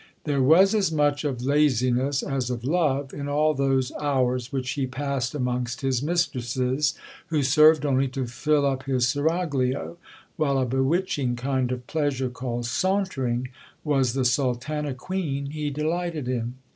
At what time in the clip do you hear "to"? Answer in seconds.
8.07-8.25